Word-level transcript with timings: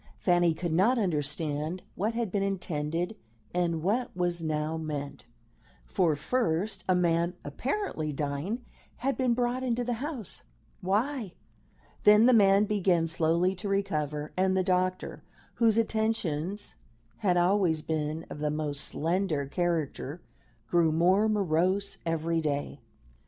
Fanny 0.17 0.55
could 0.55 0.73
not 0.73 0.97
understand 0.97 1.83
what 1.93 2.15
had 2.15 2.31
been 2.31 2.41
intended 2.41 3.15
and 3.53 3.83
what 3.83 4.09
was 4.17 4.41
now 4.41 4.75
meant. 4.75 5.27
For, 5.85 6.15
first, 6.15 6.83
a 6.89 6.95
man, 6.95 7.35
apparently 7.45 8.11
dying, 8.11 8.65
had 8.95 9.15
been 9.15 9.35
brought 9.35 9.61
into 9.61 9.83
the 9.83 9.93
house 10.01 10.41
why? 10.81 11.35
Then 12.03 12.25
the 12.25 12.33
man 12.33 12.65
began 12.65 13.05
slowly 13.05 13.53
to 13.53 13.69
recover, 13.69 14.31
and 14.35 14.57
the 14.57 14.63
doctor, 14.63 15.21
whose 15.61 15.77
attentions 15.77 16.73
had 17.17 17.37
always 17.37 17.83
been 17.83 18.25
of 18.27 18.39
the 18.39 18.49
most 18.49 18.81
slender 18.83 19.45
character, 19.45 20.19
grew 20.65 20.91
more 20.91 21.29
morose 21.29 21.99
every 22.07 22.41
day. 22.41 22.81